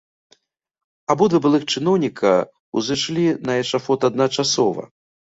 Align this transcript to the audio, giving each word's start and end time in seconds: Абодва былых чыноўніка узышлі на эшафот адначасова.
Абодва 1.13 1.39
былых 1.45 1.63
чыноўніка 1.73 2.31
узышлі 2.81 3.25
на 3.49 3.53
эшафот 3.65 4.07
адначасова. 4.09 4.83